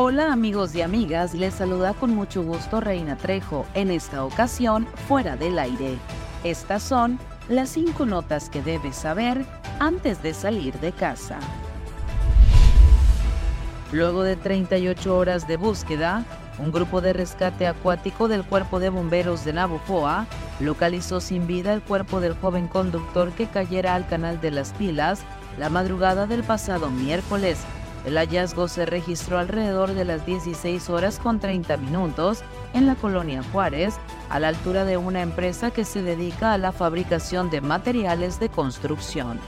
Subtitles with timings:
[0.00, 5.34] Hola amigos y amigas, les saluda con mucho gusto Reina Trejo, en esta ocasión fuera
[5.34, 5.98] del aire.
[6.44, 7.18] Estas son
[7.48, 9.44] las cinco notas que debes saber
[9.80, 11.40] antes de salir de casa.
[13.90, 16.24] Luego de 38 horas de búsqueda,
[16.60, 20.28] un grupo de rescate acuático del Cuerpo de Bomberos de Navojoa
[20.60, 25.22] localizó sin vida el cuerpo del joven conductor que cayera al canal de las pilas
[25.58, 27.58] la madrugada del pasado miércoles
[28.08, 33.42] el hallazgo se registró alrededor de las 16 horas con 30 minutos en la colonia
[33.52, 33.96] Juárez,
[34.30, 38.48] a la altura de una empresa que se dedica a la fabricación de materiales de
[38.48, 39.38] construcción.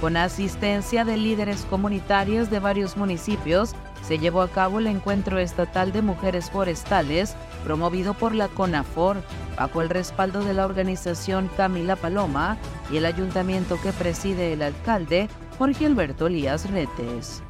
[0.00, 5.92] Con asistencia de líderes comunitarios de varios municipios, se llevó a cabo el Encuentro Estatal
[5.92, 7.34] de Mujeres Forestales,
[7.64, 9.22] promovido por la CONAFOR,
[9.56, 12.56] bajo el respaldo de la organización Camila Paloma
[12.90, 17.42] y el ayuntamiento que preside el alcalde Jorge Alberto Elías Retes.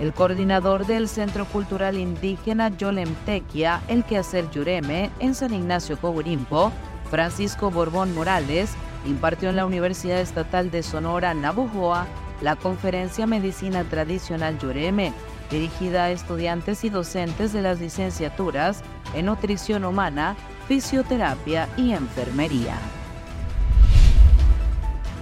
[0.00, 6.70] El coordinador del Centro Cultural Indígena Yolem Tequia, el quehacer Yureme, en San Ignacio Coburimpo,
[7.10, 8.70] Francisco Borbón Morales,
[9.06, 12.06] impartió en la Universidad Estatal de Sonora, Navojoa,
[12.40, 15.12] la conferencia Medicina Tradicional Yureme,
[15.50, 18.82] dirigida a estudiantes y docentes de las licenciaturas
[19.14, 22.76] en Nutrición Humana, Fisioterapia y Enfermería.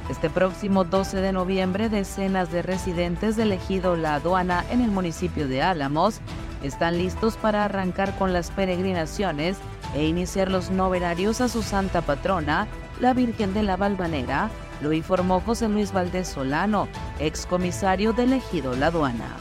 [0.09, 5.49] Este próximo 12 de noviembre, decenas de residentes del ejido La Aduana en el municipio
[5.49, 6.21] de Álamos
[6.63, 9.57] están listos para arrancar con las peregrinaciones
[9.95, 12.69] e iniciar los novenarios a su santa patrona,
[13.01, 14.49] la Virgen de la Valvanera,
[14.81, 16.89] lo informó José Luis Valdés Solano,
[17.19, 19.37] excomisario del ejido La Aduana.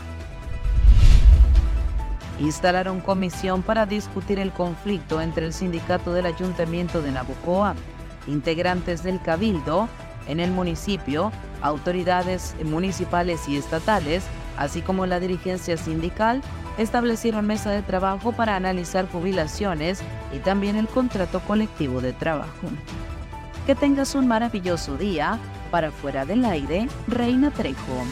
[2.39, 7.75] Instalaron comisión para discutir el conflicto entre el sindicato del Ayuntamiento de Nabucoa,
[8.28, 9.88] integrantes del Cabildo,
[10.28, 14.23] en el municipio, autoridades municipales y estatales,
[14.58, 16.41] así como la dirigencia sindical,
[16.78, 20.01] establecieron mesa de trabajo para analizar jubilaciones
[20.34, 22.68] y también el contrato colectivo de trabajo.
[23.66, 25.40] Que tengas un maravilloso día.
[25.72, 28.06] Para fuera del aire, Reina Trejo.